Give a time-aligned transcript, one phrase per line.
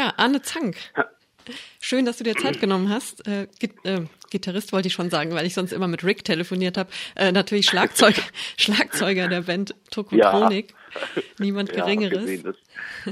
[0.00, 0.78] Ja, Arne Zank.
[1.78, 3.28] Schön, dass du dir Zeit genommen hast.
[3.28, 3.48] Äh,
[3.84, 6.88] äh, Gitarrist wollte ich schon sagen, weil ich sonst immer mit Rick telefoniert habe.
[7.16, 8.22] Äh, natürlich Schlagzeuger,
[8.56, 10.70] Schlagzeuger der Band Tokotronik.
[10.70, 11.22] Ja.
[11.38, 12.30] Niemand Geringeres.
[12.30, 12.56] Ja, gesehen,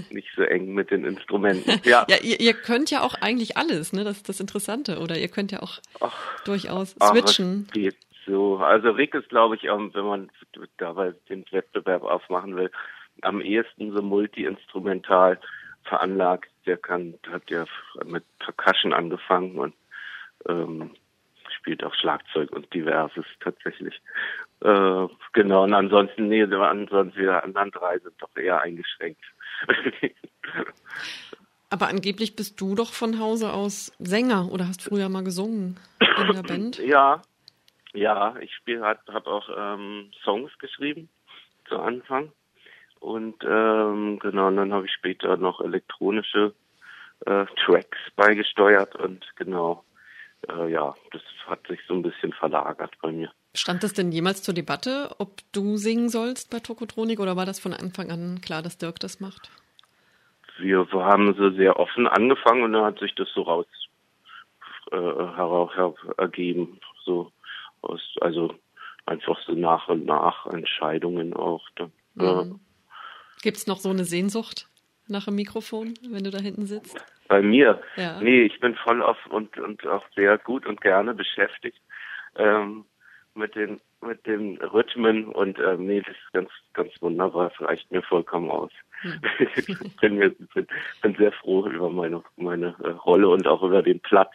[0.08, 1.78] nicht so eng mit den Instrumenten.
[1.84, 4.04] Ja, ja ihr, ihr, könnt ja auch eigentlich alles, ne?
[4.04, 4.98] Das ist das Interessante.
[4.98, 7.66] Oder ihr könnt ja auch ach, durchaus switchen.
[7.68, 8.56] Ach, geht so.
[8.56, 10.30] Also Rick ist, glaube ich, wenn man
[10.78, 12.70] dabei den Wettbewerb aufmachen will,
[13.20, 15.38] am ehesten so multi-instrumental
[15.84, 16.48] veranlagt.
[16.68, 17.64] Der kann, hat ja
[18.04, 19.74] mit Percussion angefangen und
[20.46, 20.90] ähm,
[21.56, 24.00] spielt auch Schlagzeug und diverses tatsächlich.
[24.60, 29.24] Äh, genau, und ansonsten, nee, ansonsten wir anderen drei sind doch eher eingeschränkt.
[31.70, 36.34] Aber angeblich bist du doch von Hause aus Sänger oder hast früher mal gesungen in
[36.34, 36.78] der Band?
[36.86, 37.22] Ja,
[37.94, 41.08] ja, ich spiele, habe auch ähm, Songs geschrieben
[41.66, 42.30] zu Anfang
[43.00, 46.54] und ähm, genau, und dann habe ich später noch elektronische
[47.26, 49.84] äh, Tracks beigesteuert und genau,
[50.48, 53.30] äh, ja, das hat sich so ein bisschen verlagert bei mir.
[53.54, 57.58] Stand das denn jemals zur Debatte, ob du singen sollst bei Tokotronik oder war das
[57.58, 59.50] von Anfang an klar, dass Dirk das macht?
[60.58, 63.66] Wir haben so sehr offen angefangen und dann hat sich das so raus
[64.90, 67.30] äh, heraus her, ergeben, so
[67.82, 68.54] aus, also
[69.06, 71.62] einfach so nach und nach Entscheidungen auch.
[71.76, 72.60] Dann, mhm.
[73.42, 74.68] Gibt es noch so eine Sehnsucht
[75.06, 76.98] nach dem Mikrofon, wenn du da hinten sitzt?
[77.28, 77.80] Bei mir?
[77.96, 78.20] Ja.
[78.20, 81.80] Nee, ich bin voll auf und, und auch sehr gut und gerne beschäftigt
[82.36, 82.84] ähm,
[83.34, 87.90] mit den mit den Rhythmen und ähm, nee, das ist ganz, ganz wunderbar, es reicht
[87.90, 88.70] mir vollkommen aus.
[89.00, 89.20] Hm.
[89.56, 90.66] ich bin, mir, bin,
[91.02, 94.32] bin sehr froh über meine, meine äh, Rolle und auch über den Platz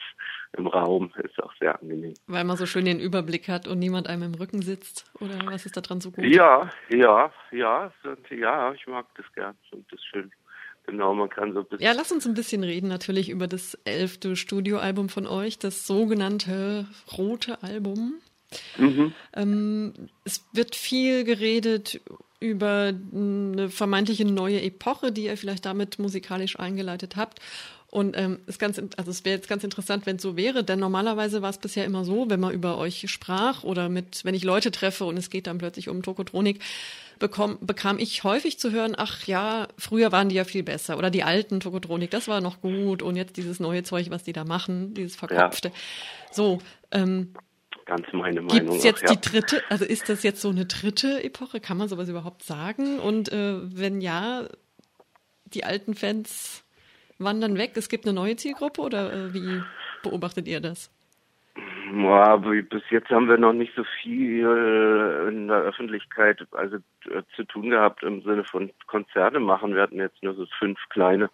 [0.56, 1.12] im Raum.
[1.23, 2.14] Ist auch sehr angenehm.
[2.28, 5.06] Weil man so schön den Überblick hat und niemand einem im Rücken sitzt?
[5.20, 6.23] Oder was ist da dran so gut?
[6.26, 7.92] Ja, ja, ja,
[8.30, 9.56] ja, ich mag das gern.
[9.72, 10.32] Und das schön.
[10.86, 11.86] Genau, man kann so ein bisschen.
[11.86, 16.88] Ja, lass uns ein bisschen reden natürlich über das elfte Studioalbum von euch, das sogenannte
[17.17, 18.16] Rote Album.
[18.78, 19.14] Mhm.
[19.34, 19.94] Ähm,
[20.26, 22.02] es wird viel geredet
[22.39, 27.39] über eine vermeintliche neue Epoche, die ihr vielleicht damit musikalisch eingeleitet habt.
[27.93, 30.80] Und ähm, ist ganz, also es wäre jetzt ganz interessant, wenn es so wäre, denn
[30.80, 34.43] normalerweise war es bisher immer so, wenn man über euch sprach oder mit, wenn ich
[34.43, 36.59] Leute treffe und es geht dann plötzlich um Tokotronik,
[37.20, 41.11] bekomm, bekam ich häufig zu hören, ach ja, früher waren die ja viel besser oder
[41.11, 44.43] die alten Tokotronik, das war noch gut und jetzt dieses neue Zeug, was die da
[44.43, 45.67] machen, dieses Verkopfte.
[45.67, 45.73] Ja.
[46.32, 46.58] So,
[46.89, 47.36] ähm,
[47.86, 48.65] ganz meine Meinung.
[48.65, 49.15] Gibt es jetzt auch, ja.
[49.15, 51.59] die dritte, also ist das jetzt so eine dritte Epoche?
[51.59, 52.98] Kann man sowas überhaupt sagen?
[52.98, 54.48] Und äh, wenn ja,
[55.45, 56.64] die alten Fans
[57.20, 57.72] wandern weg?
[57.76, 59.62] Es gibt eine neue Zielgruppe oder äh, wie
[60.04, 60.92] beobachtet ihr das?
[61.94, 67.22] Ja, bis jetzt haben wir noch nicht so viel äh, in der Öffentlichkeit also äh,
[67.36, 69.76] zu tun gehabt im Sinne von Konzerte machen.
[69.76, 71.30] Wir hatten jetzt nur so fünf kleine,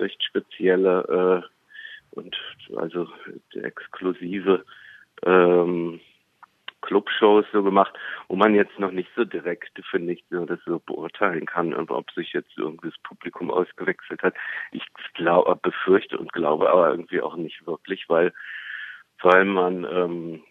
[0.00, 2.36] recht spezielle äh, und
[2.76, 3.08] also
[3.54, 4.64] exklusive
[5.24, 6.00] ähm,
[6.84, 7.92] Clubshows so gemacht,
[8.28, 12.10] wo man jetzt noch nicht so direkt, finde ich, so das so beurteilen kann, ob
[12.12, 14.34] sich jetzt irgendwie das Publikum ausgewechselt hat.
[14.70, 14.84] Ich
[15.14, 18.32] glaube, befürchte und glaube aber irgendwie auch nicht wirklich, weil,
[19.22, 20.42] weil man, ähm,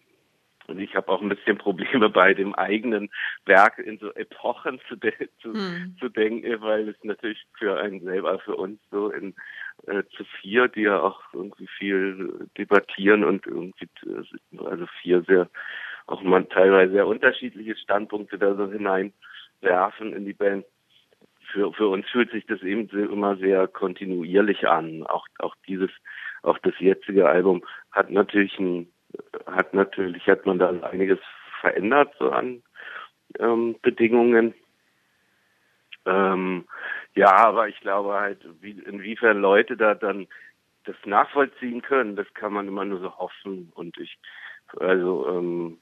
[0.67, 3.09] und ich habe auch ein bisschen Probleme bei dem eigenen
[3.45, 5.11] Werk in so Epochen zu, de
[5.41, 5.97] zu, hm.
[5.99, 9.35] zu denken, weil es natürlich für einen selber, für uns so in
[9.87, 13.89] äh, zu vier, die ja auch irgendwie viel debattieren und irgendwie
[14.65, 15.49] also vier sehr
[16.07, 20.65] auch man teilweise sehr unterschiedliche Standpunkte da so hineinwerfen in die Band.
[21.51, 25.03] Für, für uns fühlt sich das eben immer sehr kontinuierlich an.
[25.03, 25.91] Auch, auch dieses,
[26.41, 28.87] auch das jetzige Album hat natürlich ein,
[29.45, 31.19] hat natürlich, hat man da einiges
[31.61, 32.63] verändert, so an
[33.39, 34.53] ähm, Bedingungen.
[36.05, 36.65] Ähm,
[37.15, 40.27] ja, aber ich glaube halt, wie, inwiefern Leute da dann
[40.85, 43.71] das nachvollziehen können, das kann man immer nur so hoffen.
[43.75, 44.17] Und ich,
[44.79, 45.77] also ähm,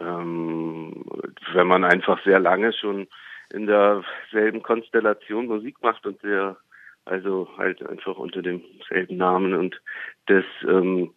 [0.00, 1.04] ähm,
[1.52, 3.06] wenn man einfach sehr lange schon
[3.52, 6.56] in derselben Konstellation Musik macht und der
[7.04, 9.80] also halt einfach unter demselben Namen und
[10.26, 11.12] das ähm,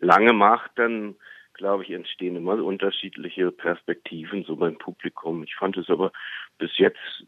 [0.00, 1.14] lange macht, dann
[1.58, 5.42] glaube ich, entstehen immer unterschiedliche Perspektiven so beim Publikum.
[5.42, 6.12] Ich fand es aber
[6.58, 7.24] bis jetzt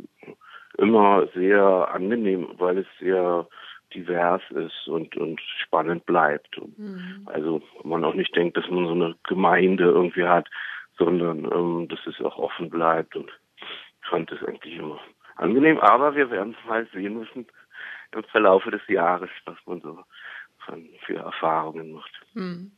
[0.79, 3.47] immer sehr angenehm, weil es sehr
[3.93, 6.61] divers ist und, und spannend bleibt.
[6.79, 7.23] Mhm.
[7.27, 10.49] Also man auch nicht denkt, dass man so eine Gemeinde irgendwie hat,
[11.01, 13.17] sondern ähm, dass es auch offen bleibt.
[13.17, 15.01] Und ich fand das eigentlich immer
[15.37, 15.79] angenehm.
[15.79, 17.47] Aber wir werden mal sehen müssen
[18.13, 19.99] im Verlaufe des Jahres, was man so
[21.07, 22.13] für Erfahrungen macht.
[22.35, 22.71] Hm.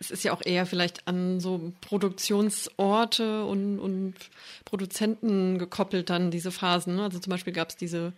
[0.00, 4.14] Es ist ja auch eher vielleicht an so Produktionsorte und, und
[4.64, 6.96] Produzenten gekoppelt dann diese Phasen.
[6.96, 7.02] Ne?
[7.02, 8.12] Also zum Beispiel gab es diese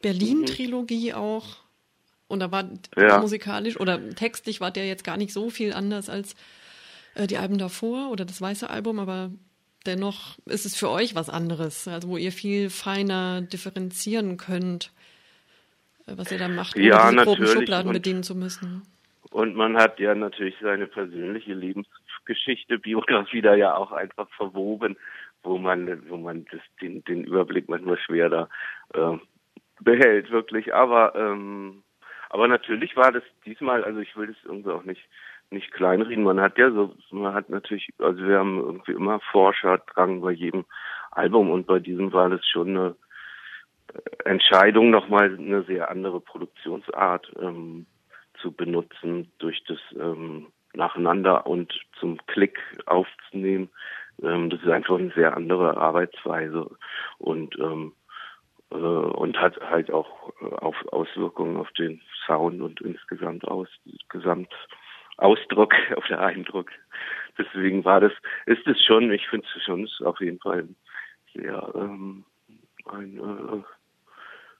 [0.00, 1.56] Berlin-Trilogie auch.
[2.28, 3.18] Und da war ja.
[3.18, 6.36] musikalisch oder textlich war der jetzt gar nicht so viel anders als
[7.14, 9.30] äh, die Alben davor oder das weiße Album, aber
[9.86, 14.92] dennoch ist es für euch was anderes, also wo ihr viel feiner differenzieren könnt,
[16.06, 18.82] äh, was ihr da macht, ohne ja, diese groben Schubladen und, bedienen zu müssen.
[19.30, 24.96] Und man hat ja natürlich seine persönliche Lebensgeschichte, Biografie da ja auch einfach verwoben,
[25.42, 28.48] wo man, wo man das, den, den Überblick manchmal schwer da
[28.94, 29.18] äh,
[29.80, 30.74] behält, wirklich.
[30.74, 31.82] Aber ähm,
[32.30, 35.02] aber natürlich war das diesmal, also ich will das irgendwie auch nicht
[35.50, 36.24] nicht kleinreden.
[36.24, 40.64] Man hat ja so, man hat natürlich, also wir haben irgendwie immer Forscherdrang bei jedem
[41.10, 42.96] Album und bei diesem war das schon eine
[44.24, 47.86] Entscheidung, nochmal eine sehr andere Produktionsart ähm,
[48.40, 53.70] zu benutzen, durch das ähm, Nacheinander und zum Klick aufzunehmen.
[54.22, 56.70] Ähm, das ist einfach eine sehr andere Arbeitsweise
[57.18, 57.94] und ähm,
[58.70, 63.68] äh, und hat halt auch äh, auf Auswirkungen auf den Sound und insgesamt aus
[64.08, 64.52] gesamt
[65.18, 66.70] Ausdruck, auf der Eindruck.
[67.36, 68.12] Deswegen war das,
[68.46, 70.66] ist es schon, ich finde es schon, ist auf jeden Fall
[71.34, 72.24] sehr ähm,
[72.86, 73.62] ein äh,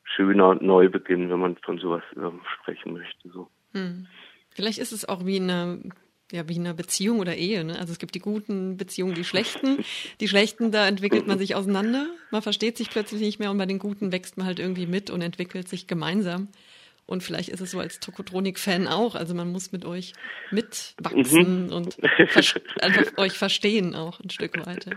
[0.05, 3.29] schöner Neubeginn, wenn man von sowas ähm, sprechen möchte.
[3.31, 3.49] So.
[3.73, 4.07] Hm.
[4.51, 5.81] Vielleicht ist es auch wie eine
[6.31, 7.65] ja, wie in einer Beziehung oder Ehe.
[7.65, 7.79] Ne?
[7.79, 9.79] Also es gibt die guten Beziehungen, die schlechten.
[10.21, 12.07] Die schlechten, da entwickelt man sich auseinander.
[12.31, 15.11] Man versteht sich plötzlich nicht mehr und bei den guten wächst man halt irgendwie mit
[15.11, 16.49] und entwickelt sich gemeinsam.
[17.09, 19.15] Und vielleicht ist es so als Tokotronik-Fan auch.
[19.15, 20.13] Also man muss mit euch
[20.51, 21.73] mitwachsen mhm.
[21.73, 21.97] und
[22.83, 24.95] einfach euch verstehen auch ein Stück weiter.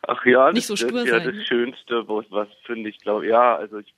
[0.00, 1.36] Ach ja, nicht das so stur ist ja sein.
[1.36, 3.92] das Schönste, was, was finde ich, glaube ja, also ich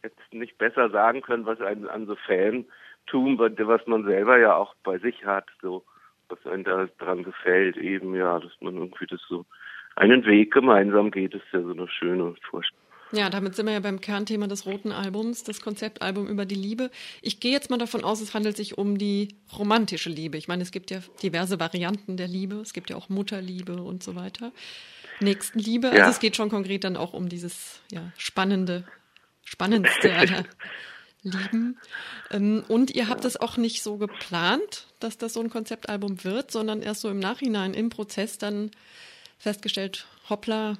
[0.00, 4.74] hätte nicht besser sagen können, was einen an so Fan-Tum, was man selber ja auch
[4.82, 5.84] bei sich hat, so
[6.30, 9.44] was einem da dran gefällt, eben ja, dass man irgendwie das so
[9.96, 12.80] einen Weg gemeinsam geht, ist ja so eine schöne Vorstellung.
[13.12, 16.90] Ja, damit sind wir ja beim Kernthema des roten Albums, das Konzeptalbum über die Liebe.
[17.22, 20.38] Ich gehe jetzt mal davon aus, es handelt sich um die romantische Liebe.
[20.38, 22.56] Ich meine, es gibt ja diverse Varianten der Liebe.
[22.56, 24.52] Es gibt ja auch Mutterliebe und so weiter.
[25.20, 25.88] Nächstenliebe.
[25.88, 26.04] Ja.
[26.04, 28.84] Also es geht schon konkret dann auch um dieses ja, spannende,
[29.44, 30.44] spannendste aller
[31.22, 31.78] Lieben.
[32.30, 36.50] Ähm, und ihr habt es auch nicht so geplant, dass das so ein Konzeptalbum wird,
[36.50, 38.70] sondern erst so im Nachhinein im Prozess dann
[39.38, 40.78] festgestellt, hoppla,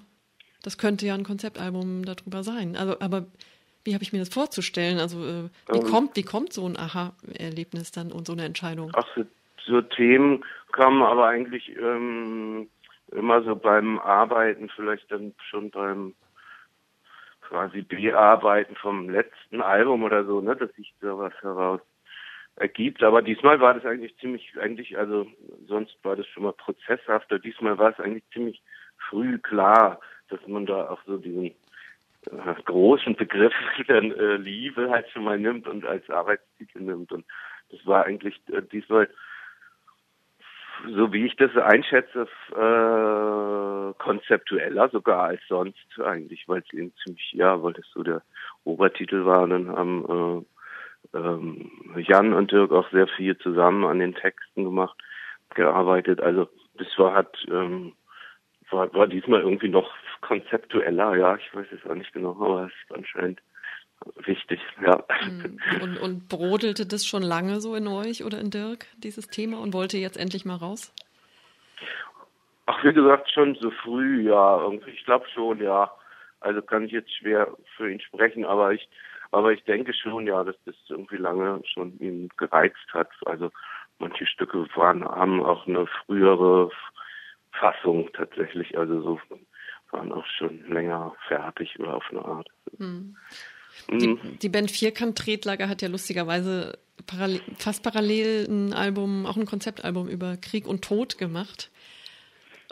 [0.62, 2.76] das könnte ja ein Konzeptalbum darüber sein.
[2.76, 3.26] Also, aber
[3.84, 4.98] wie habe ich mir das vorzustellen?
[4.98, 8.92] Also, äh, wie ähm, kommt, wie kommt so ein Aha-Erlebnis dann und so eine Entscheidung?
[8.94, 9.24] Ach, so,
[9.64, 12.68] so Themen kamen aber eigentlich ähm,
[13.12, 16.14] immer so beim Arbeiten, vielleicht dann schon beim
[17.40, 21.80] quasi Bearbeiten vom letzten Album oder so, ne, dass sich sowas heraus
[22.56, 23.02] ergibt.
[23.02, 25.26] Aber diesmal war das eigentlich ziemlich, eigentlich, also
[25.66, 27.38] sonst war das schon mal prozesshafter.
[27.38, 28.62] Diesmal war es eigentlich ziemlich
[29.08, 31.46] früh klar, dass man da auch so diesen
[32.26, 33.52] äh, großen Begriff
[33.88, 37.12] der äh, Liebe halt schon mal nimmt und als Arbeitstitel nimmt.
[37.12, 37.24] Und
[37.70, 39.08] das war eigentlich äh, diesmal,
[40.88, 47.32] so wie ich das einschätze, äh, konzeptueller sogar als sonst eigentlich, weil es eben ziemlich,
[47.32, 48.22] ja, weil das so der
[48.64, 49.42] Obertitel war.
[49.42, 50.44] Und dann haben
[51.12, 54.96] äh, ähm, Jan und Dirk auch sehr viel zusammen an den Texten gemacht,
[55.54, 56.20] gearbeitet.
[56.20, 57.92] Also das war hat ähm,
[58.70, 59.90] war, war diesmal irgendwie noch
[60.30, 63.40] konzeptueller, ja, ich weiß es auch nicht genau, aber es ist anscheinend
[64.24, 65.02] wichtig, ja.
[65.08, 65.58] Hm.
[65.82, 69.74] Und, und brodelte das schon lange so in euch oder in Dirk, dieses Thema, und
[69.74, 70.94] wollte jetzt endlich mal raus?
[72.66, 75.90] Ach, wie gesagt, schon so früh, ja, irgendwie, ich glaube schon, ja.
[76.38, 78.88] Also kann ich jetzt schwer für ihn sprechen, aber ich,
[79.32, 83.10] aber ich denke schon, ja, dass das irgendwie lange schon ihn gereizt hat.
[83.26, 83.50] Also
[83.98, 86.70] manche Stücke waren, haben auch eine frühere
[87.50, 89.20] Fassung tatsächlich, also so
[89.92, 92.48] waren auch schon länger fertig oder auf eine Art.
[92.78, 93.16] Hm.
[93.90, 94.38] Die, mhm.
[94.40, 100.36] die, Band Vierkant-Tretlager hat ja lustigerweise parallel, fast parallel ein Album, auch ein Konzeptalbum über
[100.36, 101.70] Krieg und Tod gemacht.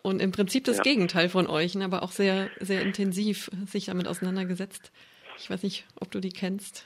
[0.02, 0.82] Und im Prinzip das ja.
[0.82, 4.92] Gegenteil von euch, ne, aber auch sehr, sehr intensiv sich damit auseinandergesetzt.
[5.38, 6.84] Ich weiß nicht, ob du die kennst.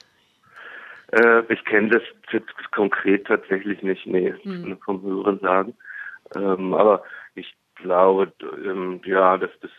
[1.11, 4.79] Äh, ich kenne das konkret tatsächlich nicht, nee, hm.
[4.83, 5.75] vom Hören sagen.
[6.35, 7.03] Ähm, aber
[7.35, 9.71] ich glaube, ähm, ja, dass das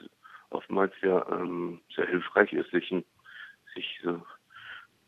[0.50, 2.94] oftmals ja ähm, sehr hilfreich ist, sich,
[3.74, 4.22] sich so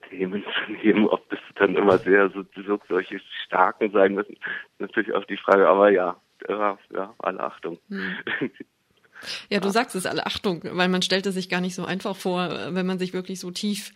[0.08, 4.80] Themen zu nehmen, ob das dann immer sehr so, so solche starken sein müssen, ist
[4.80, 7.78] natürlich auch die Frage, aber ja, ja, ja alle Achtung.
[7.88, 8.16] Hm.
[9.48, 12.14] Ja, du sagst es, alle Achtung, weil man stellt es sich gar nicht so einfach
[12.14, 13.92] vor, wenn man sich wirklich so tief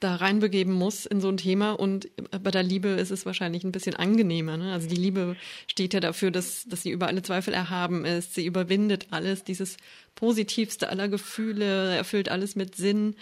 [0.00, 2.08] da reinbegeben muss in so ein Thema und
[2.42, 4.56] bei der Liebe ist es wahrscheinlich ein bisschen angenehmer.
[4.56, 4.72] Ne?
[4.72, 5.36] Also die Liebe
[5.66, 8.34] steht ja dafür, dass, dass sie über alle Zweifel erhaben ist.
[8.34, 9.76] Sie überwindet alles, dieses
[10.14, 13.16] positivste aller Gefühle, erfüllt alles mit Sinn.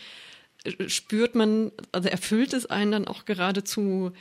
[0.87, 4.13] Spürt man, also erfüllt es einen dann auch geradezu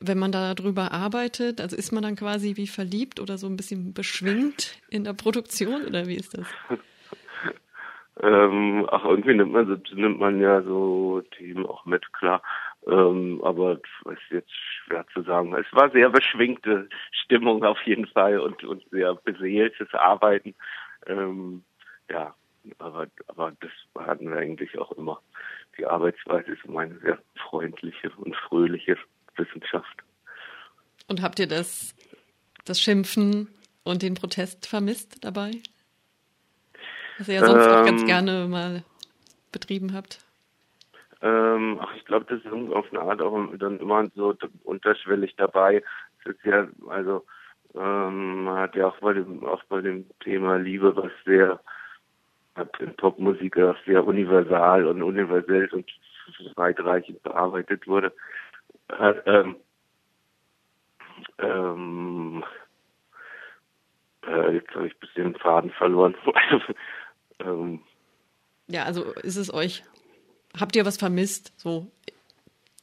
[0.00, 3.92] wenn man darüber arbeitet, also ist man dann quasi wie verliebt oder so ein bisschen
[3.92, 6.46] beschwingt in der Produktion oder wie ist das?
[8.20, 12.42] Ähm, ach, irgendwie nimmt man, nimmt man ja so Themen auch mit, klar.
[12.86, 13.72] Ähm, aber
[14.04, 15.54] es ist jetzt schwer zu sagen.
[15.54, 20.54] Es war sehr beschwingte Stimmung auf jeden Fall und, und sehr beseeltes Arbeiten.
[21.06, 21.64] Ähm,
[22.10, 22.34] ja,
[22.78, 23.70] aber, aber das
[24.06, 25.20] hatten wir eigentlich auch immer.
[25.78, 28.98] Die Arbeitsweise ist meine sehr freundliche und fröhliche
[29.36, 30.02] Wissenschaft.
[31.08, 31.94] Und habt ihr das,
[32.64, 33.48] das Schimpfen
[33.84, 35.52] und den Protest vermisst dabei?
[37.18, 38.06] Was ihr ja sonst ähm, auch ganz ähm.
[38.06, 38.84] gerne mal
[39.52, 40.18] betrieben habt.
[41.20, 45.82] Ähm, ach, ich glaube, das ist auf eine Art auch dann immer so unterschwellig dabei.
[46.20, 47.24] Es ist ja, also
[47.74, 51.60] ähm, man hat ja auch bei dem auch bei dem Thema Liebe was sehr
[52.80, 55.90] in Popmusik auch sehr universal und universell und
[56.56, 58.12] weitreichend bearbeitet wurde.
[58.90, 59.56] Hat, ähm,
[61.38, 62.44] ähm,
[64.26, 66.14] äh, jetzt habe ich ein bisschen den Faden verloren.
[67.44, 67.80] ähm,
[68.68, 69.84] ja, also ist es euch
[70.58, 71.90] habt ihr was vermisst, so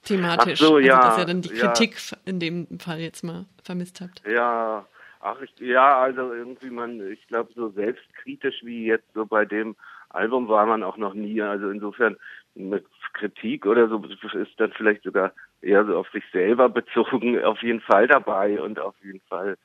[0.04, 0.62] thematisch?
[0.62, 1.00] Ach so, ja.
[1.00, 2.18] Also, dass ihr dann die Kritik ja.
[2.26, 4.24] in dem Fall jetzt mal vermisst habt.
[4.28, 4.86] Ja,
[5.20, 9.76] ach, ich, ja, also irgendwie man, ich glaube, so selbstkritisch wie jetzt so bei dem
[10.10, 11.42] Album war man auch noch nie.
[11.42, 12.18] Also insofern
[12.56, 17.62] mit Kritik oder so ist dann vielleicht sogar eher so auf sich selber bezogen auf
[17.62, 19.58] jeden Fall dabei und auf jeden Fall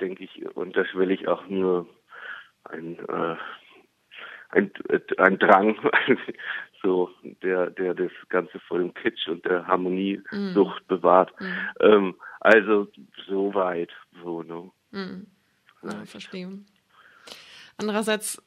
[0.00, 1.86] denke ich unterschwellig auch nur
[2.64, 3.36] ein äh,
[4.54, 4.70] ein,
[5.18, 5.76] ein Drang,
[6.82, 7.10] so
[7.42, 10.88] der, der das Ganze vor dem Kitsch und der Harmoniesucht mm.
[10.88, 11.32] bewahrt.
[11.40, 11.44] Mm.
[11.80, 12.88] Ähm, also
[13.26, 13.90] so weit,
[14.22, 14.70] so, ne?
[14.90, 15.26] Mm.
[15.82, 16.50] Ja, verstehe.
[17.76, 18.42] Andererseits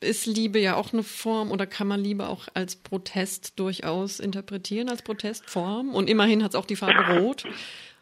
[0.00, 4.88] ist Liebe ja auch eine Form oder kann man Liebe auch als Protest durchaus interpretieren,
[4.88, 5.94] als Protestform?
[5.94, 7.44] Und immerhin hat es auch die Farbe Rot.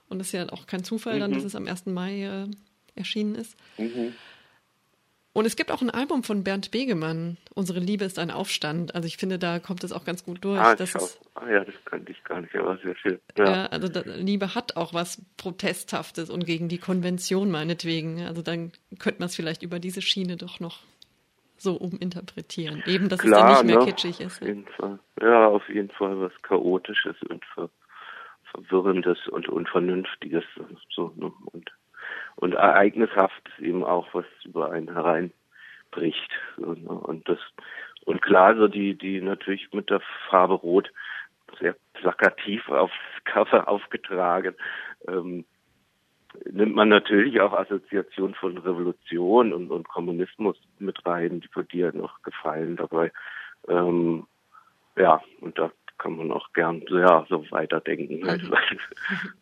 [0.09, 1.35] Und das ist ja auch kein Zufall, dann, mhm.
[1.35, 1.87] dass es am 1.
[1.87, 2.47] Mai äh,
[2.95, 3.57] erschienen ist.
[3.77, 4.15] Mhm.
[5.33, 8.95] Und es gibt auch ein Album von Bernd Begemann, Unsere Liebe ist ein Aufstand.
[8.95, 10.61] Also ich finde, da kommt es auch ganz gut durch.
[10.61, 13.19] Ah, das ist, ah ja, das kannte ich gar nicht, aber sehr schön.
[13.37, 18.23] Ja, ja also da, Liebe hat auch was Protesthaftes und gegen die Konvention meinetwegen.
[18.23, 18.71] Also dann
[19.01, 20.79] könnte man es vielleicht über diese Schiene doch noch
[21.57, 22.85] so uminterpretieren.
[22.87, 23.91] Eben, dass Klar, es dann nicht mehr ne?
[23.91, 24.41] kitschig ist.
[24.41, 25.01] Auf jeden Fall.
[25.21, 27.71] Ja, auf jeden Fall was Chaotisches und Ver
[28.53, 30.45] Verwirrendes und Unvernünftiges.
[30.95, 31.33] So, ne?
[31.47, 31.71] Und
[32.39, 36.31] und ereignishaft eben auch, was über einen hereinbricht.
[36.57, 37.39] Und, und das
[38.05, 40.91] und klar, so die, die natürlich mit der Farbe Rot
[41.61, 44.55] sehr plakativ aufs Cover aufgetragen,
[45.09, 45.45] ähm,
[46.51, 51.93] nimmt man natürlich auch Assoziationen von Revolution und, und Kommunismus mit rein, die von dir
[51.93, 53.13] noch gefallen dabei.
[53.67, 54.27] Ähm,
[54.97, 58.21] ja, und da kann man auch gern ja, so weiterdenken.
[58.21, 58.55] Mhm.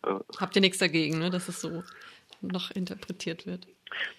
[0.39, 1.29] Habt ihr nichts dagegen, ne?
[1.29, 1.83] dass es so
[2.41, 3.67] noch interpretiert wird.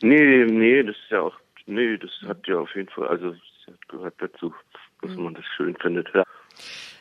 [0.02, 3.30] Nee, nee, das ist ja auch, nee, das hat ja auf jeden Fall, also
[3.66, 4.54] das gehört dazu,
[5.02, 5.25] dass mhm.
[5.25, 6.08] man das schön findet.
[6.14, 6.25] Ja.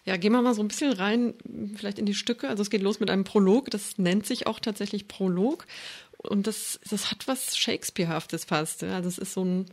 [0.05, 1.33] Ja, gehen wir mal so ein bisschen rein,
[1.75, 2.47] vielleicht in die Stücke.
[2.47, 5.65] Also es geht los mit einem Prolog, das nennt sich auch tatsächlich Prolog.
[6.17, 8.83] Und das, das hat was Shakespearehaftes fast.
[8.83, 9.65] Also es ist so ein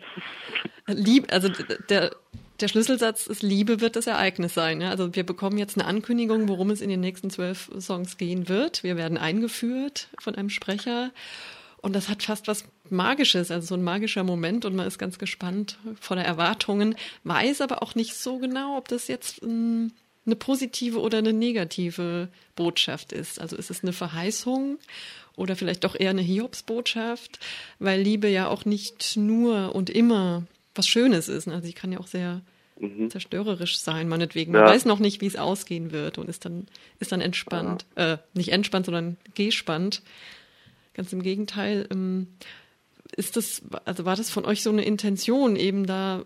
[0.89, 1.49] Lieb, also
[1.89, 2.17] der,
[2.61, 4.81] der Schlüsselsatz ist, Liebe wird das Ereignis sein.
[4.81, 4.91] Ja?
[4.91, 8.83] Also wir bekommen jetzt eine Ankündigung, worum es in den nächsten zwölf Songs gehen wird.
[8.85, 11.11] Wir werden eingeführt von einem Sprecher.
[11.83, 15.19] Und das hat fast was Magisches, also so ein magischer Moment und man ist ganz
[15.19, 19.93] gespannt vor der Erwartungen, weiß aber auch nicht so genau, ob das jetzt ein,
[20.27, 23.41] eine positive oder eine negative Botschaft ist.
[23.41, 24.79] Also ist es eine Verheißung
[25.37, 27.39] oder vielleicht doch eher eine Hiobsbotschaft,
[27.79, 31.49] weil Liebe ja auch nicht nur und immer was Schönes ist.
[31.49, 32.43] Also sie kann ja auch sehr
[32.79, 33.11] mhm.
[33.11, 34.53] zerstörerisch sein, meinetwegen.
[34.53, 34.69] Man ja.
[34.69, 36.67] weiß noch nicht, wie es ausgehen wird und ist dann,
[37.01, 37.87] ist dann entspannt.
[37.97, 38.15] Ja.
[38.15, 40.03] Äh, nicht entspannt, sondern gespannt.
[40.95, 41.87] Ganz im Gegenteil.
[41.91, 42.29] Ähm,
[43.17, 46.25] ist das, also war das von euch so eine Intention, eben da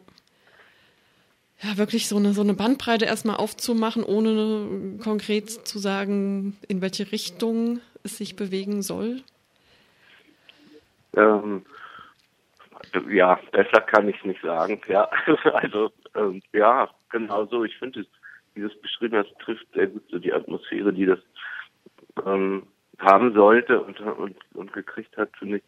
[1.62, 7.10] ja, wirklich so eine, so eine Bandbreite erstmal aufzumachen, ohne konkret zu sagen, in welche
[7.10, 9.22] Richtung es sich bewegen soll?
[11.16, 11.62] Ähm,
[13.10, 14.80] ja, besser kann ich nicht sagen.
[14.88, 15.08] Ja,
[15.52, 17.64] also ähm, ja, genau so.
[17.64, 18.04] Ich finde,
[18.56, 21.20] dieses Beschriebene das trifft sehr gut so die Atmosphäre, die das
[22.26, 22.64] ähm,
[22.98, 25.62] haben sollte und, und, und gekriegt hat, finde ich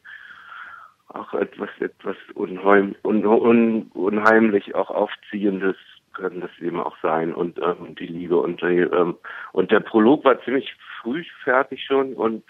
[1.09, 5.77] auch etwas etwas unheim, un, un, unheimlich auch aufziehendes
[6.13, 9.17] können das eben auch sein und ähm, die Liebe und die, ähm,
[9.53, 12.45] und der Prolog war ziemlich früh fertig schon und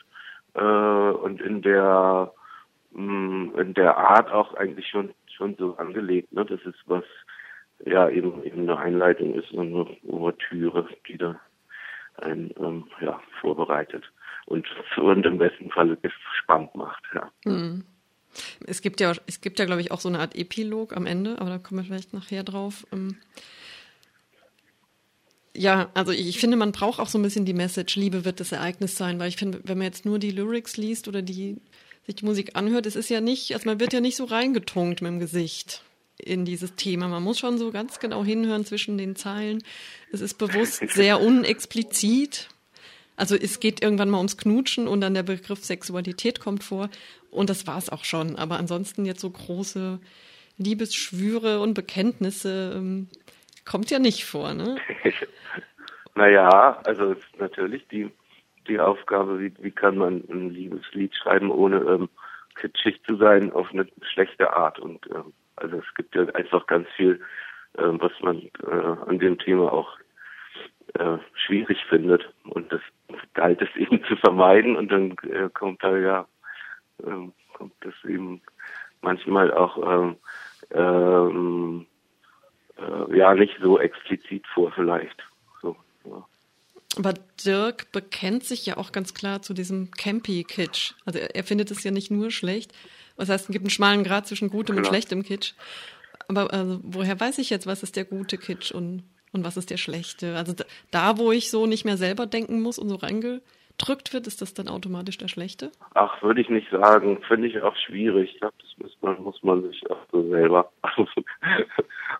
[0.55, 2.33] äh, und in der
[2.93, 6.45] Mm, in der Art auch eigentlich schon schon so angelegt, ne?
[6.45, 7.05] Das ist was
[7.85, 11.41] ja eben eben eine Einleitung ist, eine Ouvertüre, die da
[12.17, 14.05] ein ähm, ja, vorbereitet
[14.47, 14.67] und,
[14.97, 15.97] und im besten Falle
[16.43, 17.03] spannend macht.
[17.15, 17.31] Ja.
[17.45, 17.85] Mhm.
[18.67, 21.41] Es gibt ja, es gibt ja, glaube ich, auch so eine Art Epilog am Ende,
[21.41, 22.87] aber da kommen wir vielleicht nachher drauf.
[22.93, 23.17] Ähm,
[25.55, 28.53] ja, also ich finde, man braucht auch so ein bisschen die Message, Liebe wird das
[28.53, 31.61] Ereignis sein, weil ich finde, wenn man jetzt nur die Lyrics liest oder die,
[32.11, 35.01] sich die Musik anhört, es ist ja nicht, also man wird ja nicht so reingetunkt
[35.01, 35.83] mit dem Gesicht
[36.19, 37.09] in dieses Thema.
[37.09, 39.63] Man muss schon so ganz genau hinhören zwischen den Zeilen.
[40.13, 42.49] Es ist bewusst sehr unexplizit.
[43.17, 46.91] Also es geht irgendwann mal ums Knutschen und dann der Begriff Sexualität kommt vor
[47.31, 48.37] und das war's auch schon.
[48.37, 50.01] Aber ansonsten jetzt so große
[50.59, 53.09] Liebesschwüre und Bekenntnisse ähm,
[53.65, 54.79] kommt ja nicht vor, ne?
[56.15, 58.11] naja, also natürlich die
[58.71, 62.09] die Aufgabe, wie, wie kann man ein Liebeslied schreiben, ohne ähm,
[62.55, 64.79] kitschig zu sein, auf eine schlechte Art.
[64.79, 67.21] Und ähm, also es gibt ja einfach ganz viel,
[67.77, 69.99] ähm, was man äh, an dem Thema auch
[70.95, 72.33] äh, schwierig findet.
[72.45, 72.81] Und das
[73.35, 76.27] galt es eben zu vermeiden und dann äh, kommt da ja,
[77.03, 78.41] äh, kommt das eben
[79.03, 80.17] manchmal auch ähm,
[80.73, 81.87] ähm,
[82.79, 85.30] äh, ja nicht so explizit vor vielleicht.
[86.97, 90.95] Aber Dirk bekennt sich ja auch ganz klar zu diesem Campy-Kitsch.
[91.05, 92.73] Also er, er, findet es ja nicht nur schlecht.
[93.17, 94.89] Was heißt, es gibt einen schmalen Grad zwischen gutem genau.
[94.89, 95.53] und schlechtem Kitsch.
[96.29, 99.71] Aber also, woher weiß ich jetzt, was ist der gute Kitsch und und was ist
[99.71, 100.37] der schlechte?
[100.37, 100.55] Also
[100.91, 104.55] da, wo ich so nicht mehr selber denken muss und so reingedrückt wird, ist das
[104.55, 105.71] dann automatisch der schlechte?
[105.95, 107.23] Ach, würde ich nicht sagen.
[107.29, 108.33] Finde ich auch schwierig.
[108.35, 110.73] Ich glaube, das muss man, muss man sich auch so selber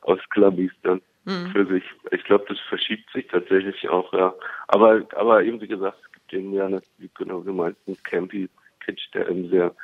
[0.03, 1.51] ausklabistern mhm.
[1.53, 1.85] für sich.
[2.11, 4.35] Ich glaube, das verschiebt sich tatsächlich auch, ja.
[4.69, 9.11] Aber, aber eben wie gesagt, es gibt den ja, eine, wie genau gemeint, einen Campy-Kitsch,
[9.15, 9.75] der eben sehr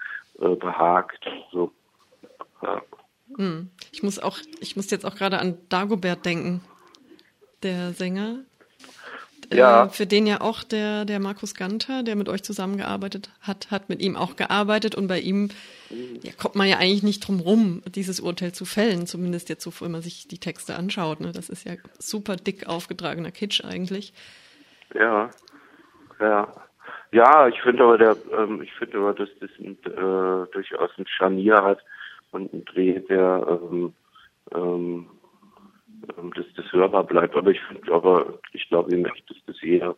[0.40, 1.26] äh, behagt.
[1.52, 1.72] So.
[2.62, 2.82] Ja.
[3.36, 3.70] Hm.
[3.92, 6.62] Ich muss auch, ich muss jetzt auch gerade an Dagobert denken,
[7.62, 8.40] der Sänger.
[9.52, 9.84] Ja.
[9.84, 13.88] Äh, für den ja auch der, der Markus Ganter, der mit euch zusammengearbeitet hat, hat
[13.88, 15.50] mit ihm auch gearbeitet und bei ihm
[16.22, 19.72] ja, kommt man ja eigentlich nicht drum rum, dieses Urteil zu fällen, zumindest jetzt so,
[19.80, 21.20] wenn man sich die Texte anschaut.
[21.20, 21.32] Ne?
[21.32, 24.12] Das ist ja super dick aufgetragener Kitsch eigentlich.
[24.94, 25.30] Ja,
[26.20, 26.52] ja.
[27.12, 31.06] Ja, ich finde aber der, ähm, ich finde aber, dass das ein, äh, durchaus ein
[31.06, 31.78] Scharnier hat
[32.32, 33.94] und ein Dreh, der ähm,
[34.52, 35.06] ähm, ähm,
[36.34, 37.36] dass das hörbar bleibt.
[37.36, 39.96] Aber ich aber ich glaube nämlich, dass das jeder,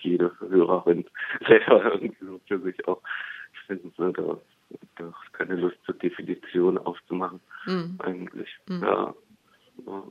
[0.00, 1.04] jede Hörerin
[1.46, 3.00] selber irgendwie so für sich auch
[3.66, 4.38] finden ne, da,
[4.96, 7.40] da keine Lust zur Definition aufzumachen.
[7.66, 7.98] Mhm.
[7.98, 8.48] Eigentlich.
[8.68, 8.82] Mhm.
[8.82, 9.14] Ja.
[9.86, 10.02] ja.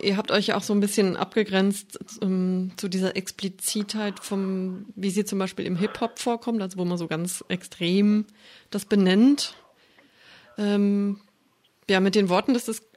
[0.00, 5.10] Ihr habt euch ja auch so ein bisschen abgegrenzt um, zu dieser Explizitheit vom, wie
[5.10, 8.26] sie zum Beispiel im Hip-Hop vorkommt, also wo man so ganz extrem
[8.70, 9.56] das benennt.
[10.58, 11.20] Ähm,
[11.88, 12.87] ja, mit den Worten, dass das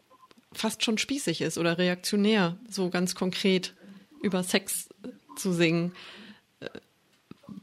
[0.54, 3.74] fast schon spießig ist oder reaktionär, so ganz konkret
[4.22, 4.90] über Sex
[5.36, 5.94] zu singen.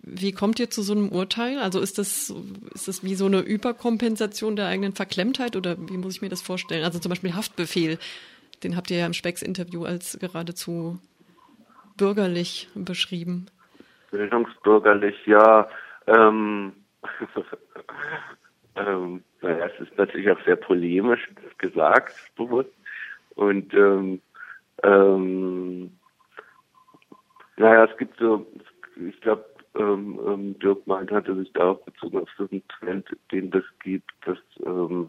[0.03, 1.59] Wie kommt ihr zu so einem Urteil?
[1.59, 2.35] Also ist das,
[2.75, 6.43] ist das wie so eine Überkompensation der eigenen Verklemmtheit oder wie muss ich mir das
[6.43, 6.85] vorstellen?
[6.85, 7.99] Also zum Beispiel Haftbefehl,
[8.63, 10.99] den habt ihr ja im Specks-Interview als geradezu
[11.97, 13.47] bürgerlich beschrieben.
[14.11, 15.69] Bildungsbürgerlich, ja.
[16.07, 16.73] Ähm,
[18.77, 22.71] ähm, naja, es ist natürlich auch sehr polemisch gesagt, bewusst.
[23.39, 24.21] Und ähm,
[24.83, 25.93] ähm,
[27.57, 28.45] naja, es gibt so,
[28.97, 29.45] ich glaube,
[29.77, 34.39] ähm, ähm, Dirk meint, hatte sich darauf bezogen auf einen Trend, den das gibt, dass
[34.67, 35.09] ähm,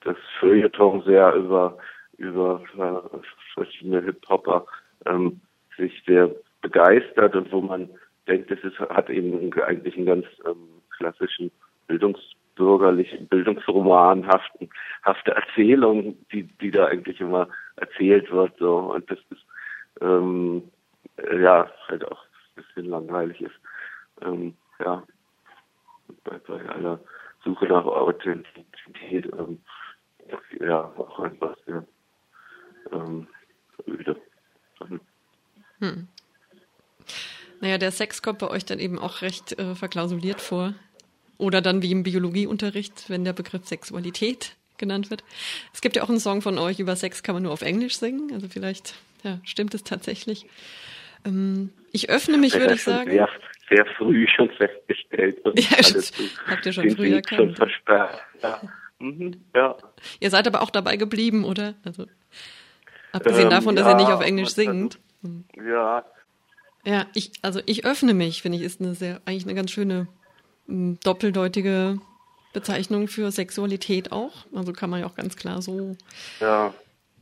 [0.00, 1.78] das Feuilleton sehr über
[2.18, 3.18] über äh,
[3.54, 4.66] verschiedene Hip-Hopper
[5.06, 5.40] ähm,
[5.76, 6.28] sich sehr
[6.62, 7.88] begeistert und wo man
[8.26, 11.52] denkt, es ist, hat eben eigentlich einen ganz ähm, klassischen
[11.86, 12.18] Bildungs
[12.54, 14.70] bürgerlichen Bildungsromanhaften
[15.04, 18.56] hafte Erzählung, die, die da eigentlich immer erzählt wird.
[18.58, 18.76] So.
[18.76, 19.44] Und das ist
[20.00, 20.70] ähm,
[21.16, 23.54] äh, ja halt auch ein bisschen langweilig ist.
[24.22, 25.02] Ähm, ja,
[26.24, 27.00] bei, bei aller
[27.44, 29.60] Suche nach Authentizität ähm,
[30.60, 31.84] ja auch einfach sehr
[32.92, 33.26] ähm,
[33.86, 34.16] öde.
[35.78, 36.08] Hm.
[37.60, 40.74] Naja, der Sex kommt bei euch dann eben auch recht äh, verklausuliert vor.
[41.40, 45.24] Oder dann wie im Biologieunterricht, wenn der Begriff Sexualität genannt wird.
[45.72, 47.96] Es gibt ja auch einen Song von euch über Sex, kann man nur auf Englisch
[47.96, 48.30] singen.
[48.32, 50.46] Also vielleicht ja, stimmt es tatsächlich.
[51.24, 53.10] Ähm, ich öffne mich, würde ich sagen.
[53.10, 53.28] Sehr,
[53.68, 55.38] sehr früh schon festgestellt.
[55.56, 56.12] Ja, alles
[56.46, 57.58] habt ihr schon früh erkannt.
[57.58, 58.60] Schon ja.
[58.98, 59.76] Mhm, ja.
[60.20, 61.74] Ihr seid aber auch dabei geblieben, oder?
[61.84, 62.06] Also
[63.12, 64.98] abgesehen ähm, davon, dass ja, ihr nicht auf Englisch singt.
[65.22, 66.04] Also, ja.
[66.84, 70.08] Ja, ich, also ich öffne mich, finde ich, ist eine sehr, eigentlich eine ganz schöne
[70.70, 71.98] doppeldeutige
[72.52, 74.46] Bezeichnung für Sexualität auch.
[74.54, 75.96] Also kann man ja auch ganz klar so
[76.40, 76.74] ja.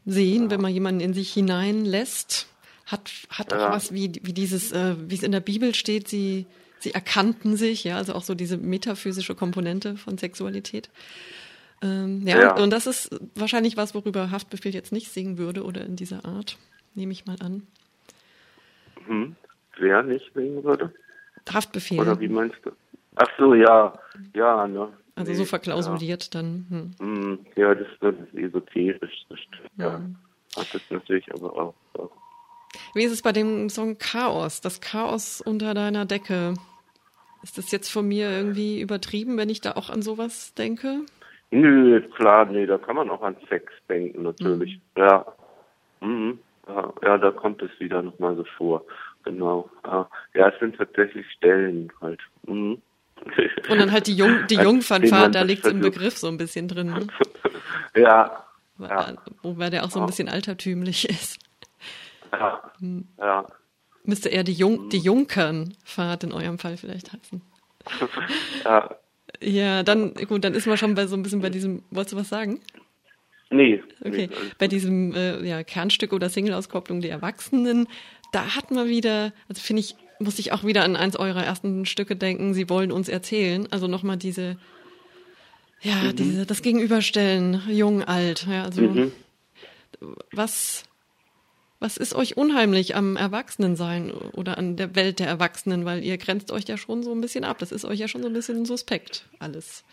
[0.07, 0.51] sehen, ja.
[0.51, 2.49] wenn man jemanden in sich hineinlässt.
[2.87, 6.47] hat, hat auch was wie, wie dieses, äh, wie es in der Bibel steht, sie,
[6.79, 10.89] sie erkannten sich, ja, also auch so diese metaphysische Komponente von Sexualität.
[11.83, 15.85] Ähm, ja, ja, und das ist wahrscheinlich was, worüber Haftbefehl jetzt nicht singen würde oder
[15.85, 16.57] in dieser Art,
[16.95, 17.67] nehme ich mal an.
[19.07, 19.37] Hm.
[19.79, 20.93] Wer nicht singen würde?
[21.49, 22.01] Haftbefehl.
[22.01, 22.73] Oder wie meinst du?
[23.19, 23.93] Ach so, ja,
[24.35, 24.93] ja, ne.
[25.17, 26.41] Also so verklausuliert ja.
[26.41, 26.67] dann.
[26.71, 26.91] Hm.
[27.01, 27.47] hm.
[27.57, 29.91] Ja, das, das ist esoterisch, das stimmt, ja.
[29.91, 30.01] ja.
[30.55, 32.11] Das natürlich aber auch, auch.
[32.95, 34.61] Wie ist es bei dem Song Chaos?
[34.61, 36.55] Das Chaos unter deiner Decke.
[37.43, 41.01] Ist das jetzt von mir irgendwie übertrieben, wenn ich da auch an sowas denke?
[41.51, 44.81] Nö, klar, nee, da kann man auch an Sex denken, natürlich.
[44.97, 45.03] Mhm.
[45.03, 45.27] Ja.
[46.01, 46.39] Mhm.
[46.69, 46.93] ja.
[47.03, 48.85] Ja, da kommt es wieder nochmal so vor.
[49.25, 49.69] Genau.
[49.85, 50.09] Ja.
[50.35, 52.21] ja, es sind tatsächlich Stellen halt.
[52.47, 52.81] Mhm.
[53.69, 56.69] Und dann halt die, Jung, die Jungfernfahrt, da liegt es im Begriff so ein bisschen
[56.69, 56.89] drin.
[56.89, 57.07] Ne?
[58.01, 58.45] ja.
[58.79, 59.15] ja.
[59.43, 61.39] Wobei der auch so ein bisschen altertümlich ist.
[62.33, 62.63] Ja.
[62.81, 63.09] Hm.
[63.19, 63.47] ja.
[64.05, 67.43] Müsste eher die, Jung, die Junkernfahrt in eurem Fall vielleicht heißen.
[68.65, 68.97] ja.
[69.41, 72.17] Ja, dann, gut, dann ist man schon bei so ein bisschen bei diesem, wolltest du
[72.17, 72.61] was sagen?
[73.51, 73.83] Nee.
[74.01, 74.37] Okay, nee.
[74.59, 77.89] bei diesem äh, ja, Kernstück oder Single-Auskopplung der Erwachsenen,
[78.33, 81.87] da hat man wieder, also finde ich, musste ich auch wieder an eins eurer ersten
[81.87, 83.69] Stücke denken, sie wollen uns erzählen.
[83.71, 84.57] Also nochmal diese,
[85.81, 86.17] ja, mhm.
[86.17, 88.47] diese, das Gegenüberstellen, jung, alt.
[88.49, 89.13] Ja, also mhm.
[90.33, 90.85] was,
[91.81, 95.85] was ist euch unheimlich am Erwachsenensein oder an der Welt der Erwachsenen?
[95.85, 97.59] Weil ihr grenzt euch ja schon so ein bisschen ab.
[97.59, 99.85] Das ist euch ja schon so ein bisschen suspekt, alles.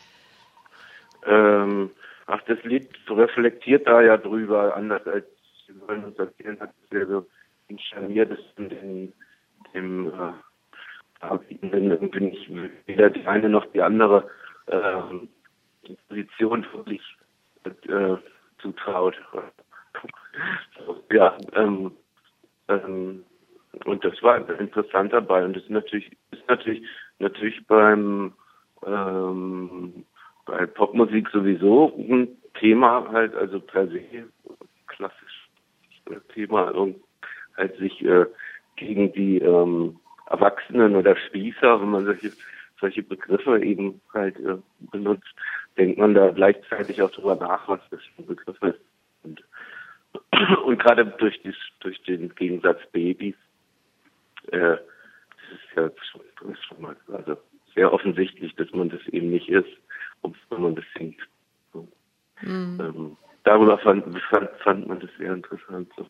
[1.26, 1.92] Ähm,
[2.26, 5.26] ach, das Lied reflektiert da ja drüber, anders als
[5.68, 7.26] wir wollen uns erzählen, hat es sehr so
[7.68, 9.14] inszeniert ist in den
[9.74, 10.34] im äh,
[11.62, 12.50] wenn, wenn ich
[12.86, 14.30] weder die eine noch die andere
[14.68, 15.02] äh,
[16.08, 17.02] Position wirklich
[17.64, 18.18] äh,
[18.60, 19.16] zutraut.
[21.12, 21.92] ja, ähm,
[22.68, 23.24] ähm,
[23.86, 26.84] und das war interessant dabei und das ist natürlich ist natürlich
[27.20, 28.34] natürlich beim
[28.86, 30.06] ähm,
[30.46, 32.28] bei Popmusik sowieso ein
[32.60, 34.02] Thema halt also per se
[34.88, 35.50] klassisch
[36.34, 36.74] Thema
[37.58, 38.26] halt sich äh,
[38.76, 42.32] gegen die ähm, Erwachsenen oder Spießer, wenn man solche
[42.80, 44.58] solche Begriffe eben halt äh,
[44.92, 45.34] benutzt,
[45.78, 48.80] denkt man da gleichzeitig auch drüber nach, was das für ein Begriff ist.
[49.24, 49.44] Und,
[50.66, 53.36] und gerade durch, dies, durch den Gegensatz Babys,
[54.52, 54.80] äh, das
[55.52, 57.38] ist ja schon, ist schon mal also
[57.74, 59.70] sehr offensichtlich, dass man das eben nicht ist,
[60.50, 61.20] wenn man das singt.
[61.74, 61.88] So.
[62.42, 62.80] Mhm.
[62.80, 65.92] Ähm, darüber fand, fand, fand man das sehr interessant.
[65.98, 66.08] So.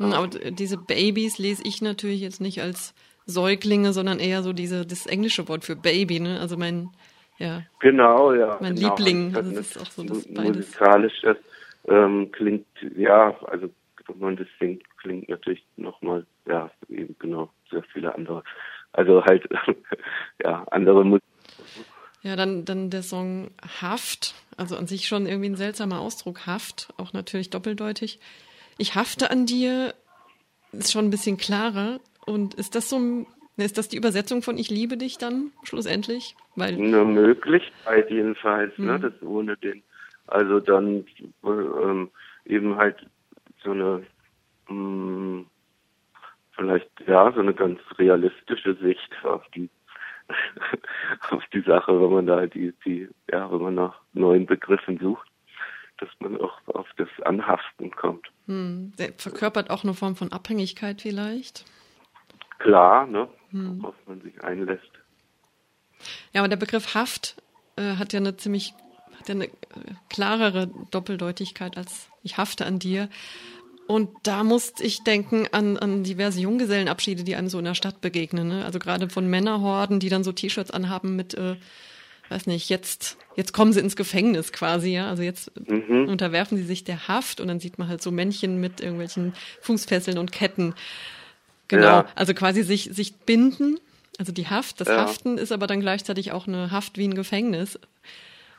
[0.00, 2.94] Mhm, aber diese Babys lese ich natürlich jetzt nicht als
[3.26, 6.40] Säuglinge, sondern eher so diese das englische Wort für Baby, ne?
[6.40, 6.90] Also mein
[7.38, 7.62] ja.
[7.80, 8.58] Genau, ja.
[8.60, 8.96] Mein genau.
[8.96, 9.36] Liebling.
[9.36, 10.56] Also das ist auch so das beides.
[10.56, 11.36] Musikalisch das
[11.86, 13.70] ähm, klingt ja, also
[14.06, 18.42] wenn man das singt, klingt natürlich nochmal, ja, eben genau, sehr viele andere.
[18.92, 19.48] Also halt
[20.42, 21.24] ja, andere Musik.
[22.22, 26.88] Ja, dann, dann der Song Haft, also an sich schon irgendwie ein seltsamer Ausdruck, Haft,
[26.96, 28.18] auch natürlich doppeldeutig
[28.78, 29.94] ich hafte an dir,
[30.72, 32.00] ist schon ein bisschen klarer.
[32.24, 36.36] Und ist das so ist das die Übersetzung von Ich liebe dich dann schlussendlich?
[36.54, 39.00] Weil Eine Möglichkeit jedenfalls, ne, hm.
[39.00, 39.82] ne, das ohne den,
[40.28, 41.04] also dann
[41.44, 42.10] ähm,
[42.44, 43.04] eben halt
[43.64, 44.06] so eine
[44.68, 45.46] mh, hm,
[46.52, 49.68] vielleicht ja so eine ganz realistische Sicht auf die
[51.30, 55.27] auf die Sache, wenn man da die die ja wenn man nach neuen Begriffen sucht
[55.98, 58.26] dass man auch auf das Anhaften kommt.
[58.46, 58.92] Hm.
[58.98, 61.64] Der verkörpert auch eine Form von Abhängigkeit vielleicht?
[62.58, 63.28] Klar, ne?
[63.50, 63.82] Hm.
[63.82, 64.90] worauf man sich einlässt.
[66.32, 67.36] Ja, aber der Begriff Haft
[67.76, 68.74] äh, hat ja eine ziemlich
[69.18, 69.50] hat ja eine äh,
[70.10, 73.08] klarere Doppeldeutigkeit als ich hafte an dir.
[73.86, 78.02] Und da musste ich denken an, an diverse Junggesellenabschiede, die einem so in der Stadt
[78.02, 78.48] begegnen.
[78.48, 78.64] Ne?
[78.64, 81.56] Also gerade von Männerhorden, die dann so T-Shirts anhaben mit äh,
[82.30, 85.08] weiß nicht, jetzt, jetzt kommen sie ins Gefängnis quasi, ja.
[85.08, 86.08] Also jetzt mhm.
[86.08, 90.18] unterwerfen sie sich der Haft und dann sieht man halt so Männchen mit irgendwelchen Fußfesseln
[90.18, 90.74] und Ketten.
[91.68, 91.84] Genau.
[91.84, 92.06] Ja.
[92.14, 93.78] Also quasi sich, sich binden.
[94.18, 94.96] Also die Haft, das ja.
[94.96, 97.78] Haften ist aber dann gleichzeitig auch eine Haft wie ein Gefängnis.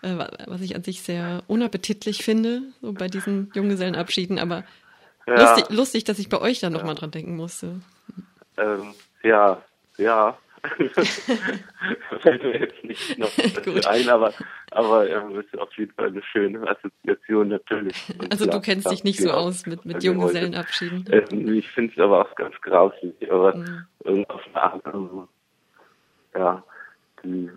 [0.02, 4.64] Äh, was ich an sich sehr unappetitlich finde, so bei diesen Junggesellenabschieden, aber
[5.28, 5.42] ja.
[5.42, 7.82] lustig, lustig, dass ich bei euch da nochmal dran denken musste.
[8.58, 9.62] Ähm, ja,
[9.98, 10.38] ja,
[12.22, 13.32] fällt mir jetzt nicht noch
[13.88, 14.34] ein, aber,
[14.72, 17.96] aber ja, ist auf jeden Fall eine schöne Assoziation natürlich.
[18.20, 21.08] Und also du kennst dich nicht so aus mit, mit Junggesellenabschieden.
[21.08, 24.26] Äh, ich finde es aber auch ganz grausig, aber mhm.
[24.28, 24.84] auf eine Art,
[26.36, 26.64] ja,
[27.24, 27.50] die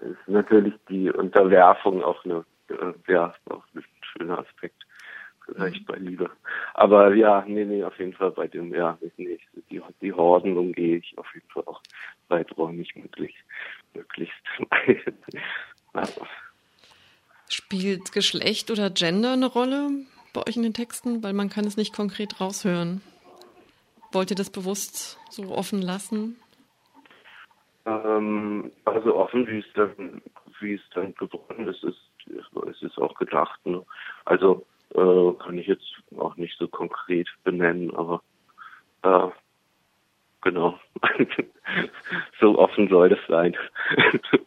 [0.00, 4.82] ist natürlich die Unterwerfung auch eine, äh, ja, auch ein schöner Aspekt.
[5.52, 6.30] Vielleicht bei Liebe.
[6.74, 9.38] Aber ja, nee, nee, auf jeden Fall bei dem, ja, nee,
[9.70, 11.82] die, die Horden umgehe ich auf jeden Fall auch
[12.28, 13.34] weiträumig möglich,
[13.94, 14.42] möglichst.
[15.92, 16.26] also.
[17.50, 19.88] Spielt Geschlecht oder Gender eine Rolle
[20.34, 21.22] bei euch in den Texten?
[21.22, 23.00] Weil man kann es nicht konkret raushören.
[24.12, 26.36] Wollt ihr das bewusst so offen lassen?
[27.86, 30.20] Ähm, also offen, wie es dann,
[30.60, 33.64] wie es dann geworden ist, ist, ist es auch gedacht.
[33.64, 33.82] Ne?
[34.26, 38.22] Also äh, kann ich jetzt auch nicht so konkret benennen, aber
[39.02, 39.28] äh,
[40.42, 40.78] genau.
[42.40, 43.56] so offen soll das sein.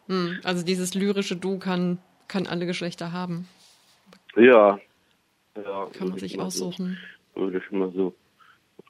[0.08, 3.47] Hm, also dieses lyrische Du kann, kann alle Geschlechter haben.
[4.36, 4.77] Ja.
[5.56, 6.97] ja kann man sich aussuchen.
[7.34, 8.13] So, würde ich mal so,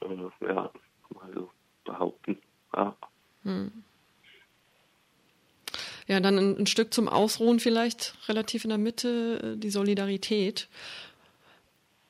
[0.02, 0.72] äh, ja,
[1.14, 1.52] mal so
[1.84, 2.40] behaupten.
[2.76, 2.96] Ja.
[3.44, 3.72] Hm.
[6.08, 10.68] Ja, dann ein, ein, Stück zum Ausruhen vielleicht, relativ in der Mitte, äh, die Solidarität.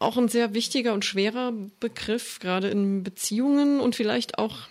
[0.02, 4.68] Auch ein sehr wichtiger und schwerer Begriff, gerade in Beziehungen und vielleicht auch,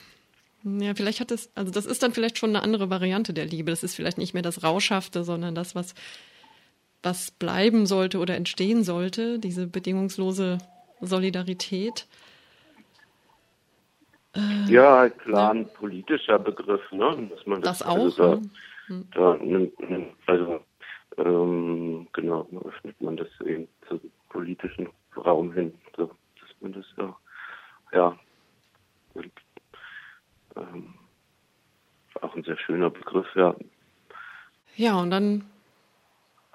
[0.64, 3.70] ja, vielleicht hat es, also das ist dann vielleicht schon eine andere Variante der Liebe.
[3.70, 5.94] Das ist vielleicht nicht mehr das Rauschhafte, sondern das, was,
[7.04, 10.58] was bleiben sollte oder entstehen sollte, diese bedingungslose
[11.00, 12.08] Solidarität.
[14.34, 17.28] Äh, ja, klar, ein politischer Begriff, ne?
[17.30, 17.98] Dass man das, das auch.
[17.98, 18.40] Also da,
[18.86, 19.08] hm.
[19.14, 19.72] Da nimmt,
[20.26, 20.60] also
[21.18, 27.16] ähm, genau, öffnet man das eben zum politischen Raum hin, so, dass man das ja,
[27.92, 28.18] ja
[29.14, 29.32] und,
[30.56, 30.94] ähm,
[32.20, 33.54] auch ein sehr schöner Begriff, ja.
[34.76, 35.44] Ja, und dann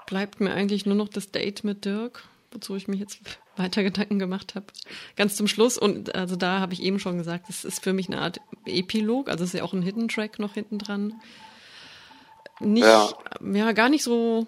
[0.07, 3.19] bleibt mir eigentlich nur noch das Date mit Dirk, wozu ich mich jetzt
[3.57, 4.65] weiter Gedanken gemacht habe.
[5.15, 8.07] Ganz zum Schluss, und also da habe ich eben schon gesagt, es ist für mich
[8.07, 11.13] eine Art Epilog, also es ist ja auch ein Hidden Track noch hinten dran
[12.59, 13.09] nicht, ja.
[13.41, 14.47] ja, gar nicht so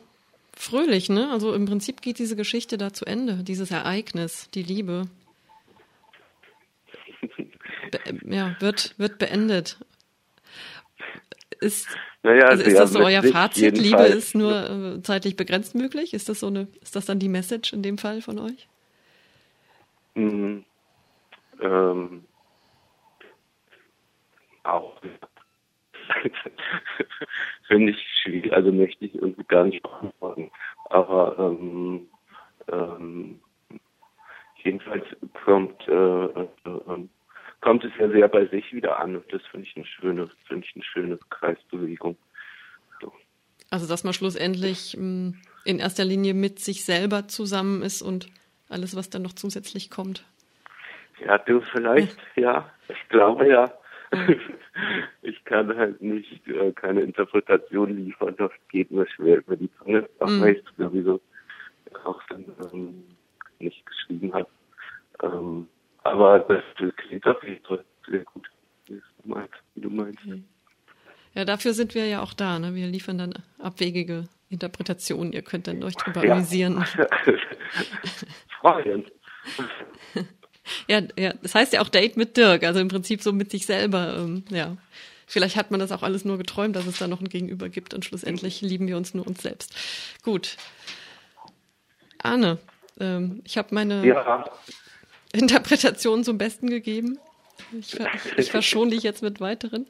[0.58, 1.30] fröhlich, ne?
[1.32, 5.08] Also im Prinzip geht diese Geschichte da zu Ende, dieses Ereignis, die Liebe.
[7.92, 9.78] Be ja, wird, wird beendet.
[11.60, 11.88] Ist,
[12.22, 13.78] naja, also ist das so euer Fazit?
[13.78, 16.14] Liebe ist nur äh, zeitlich begrenzt möglich?
[16.14, 18.68] Ist das so eine, ist das dann die Message in dem Fall von euch?
[20.14, 20.66] Mhm.
[21.62, 22.26] Ähm,
[24.64, 25.02] auch.
[27.68, 30.52] finde ich schwierig, also möchte ich irgendwie gar nicht beantworten.
[30.90, 32.08] Aber ähm,
[32.72, 33.40] ähm,
[34.64, 35.06] jedenfalls
[35.46, 37.08] kommt, äh, äh,
[37.62, 40.66] kommt es ja sehr bei sich wieder an und das finde ich eine schöne, finde
[40.66, 42.18] ich eine schöne Kreisbewegung.
[43.02, 43.14] So.
[43.70, 48.28] Also dass man schlussendlich mh, mm, in erster Linie mit sich selber zusammen ist und
[48.70, 50.26] alles, was dann noch zusätzlich kommt.
[51.26, 53.74] Ja, du vielleicht, ja, ja ich glaube ja.
[55.22, 60.08] ich kann halt nicht äh, keine Interpretation liefern, das geht mir schwer über die Zunge,
[60.20, 60.42] auch mhm.
[60.42, 61.22] weil ich es sowieso
[62.04, 63.04] auch dann ähm,
[63.60, 64.48] nicht geschrieben habe.
[65.24, 65.68] Ähm,
[66.04, 68.50] aber das, das klingt auf jeden Fall sehr gut,
[68.88, 69.02] wie
[69.82, 70.26] du meinst.
[70.26, 70.44] Meinst.
[71.34, 72.58] Ja, dafür sind wir ja auch da.
[72.60, 72.74] Ne?
[72.74, 75.34] Wir liefern dann abwegige Interpretationen.
[75.34, 76.34] Ihr könnt dann euch drüber ja.
[76.34, 76.84] amüsieren.
[78.62, 79.06] Freuen.
[80.88, 83.66] Ja, ja, das heißt ja auch Date mit Dirk, also im Prinzip so mit sich
[83.66, 84.78] selber, ähm, ja.
[85.30, 87.94] Vielleicht hat man das auch alles nur geträumt, dass es da noch ein Gegenüber gibt
[87.94, 89.76] und schlussendlich lieben wir uns nur uns selbst.
[90.24, 90.56] Gut.
[92.24, 92.60] Arne,
[92.98, 94.46] ähm, ich habe meine ja.
[95.34, 97.20] Interpretation zum Besten gegeben.
[97.78, 98.00] Ich,
[98.38, 99.86] ich verschone dich jetzt mit weiteren.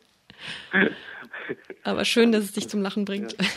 [1.83, 3.33] Aber schön, dass es dich zum Lachen bringt.
[3.39, 3.47] Ja.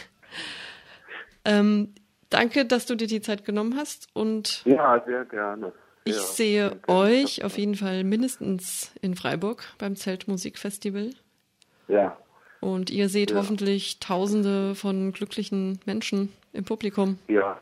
[1.58, 1.94] ähm,
[2.28, 4.62] danke, dass du dir die Zeit genommen hast und.
[4.66, 5.72] Ja, sehr gerne.
[6.10, 11.10] Ich ja, sehe euch auf jeden Fall mindestens in Freiburg beim Zeltmusikfestival.
[11.88, 12.16] Ja.
[12.60, 13.36] Und ihr seht ja.
[13.36, 17.18] hoffentlich Tausende von glücklichen Menschen im Publikum.
[17.28, 17.60] Ja,